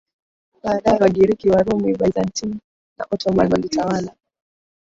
Baadaye 0.63 0.99
Wagiriki 1.03 1.49
Warumi 1.53 1.97
Byzantine 1.99 2.55
na 2.97 3.03
Ottoman 3.13 3.51
walitawala 3.51 4.11